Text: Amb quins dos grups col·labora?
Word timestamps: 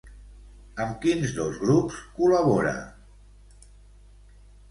Amb 0.85 0.95
quins 1.03 1.33
dos 1.39 1.59
grups 1.65 1.99
col·labora? 2.15 2.73